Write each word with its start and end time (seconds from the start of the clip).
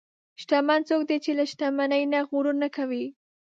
شتمن 0.41 0.81
څوک 0.89 1.01
دی 1.09 1.17
چې 1.23 1.31
له 1.39 1.43
شتمنۍ 1.51 2.03
نه 2.13 2.19
غرور 2.29 2.55
نه 2.63 2.69
کوي. 2.75 3.05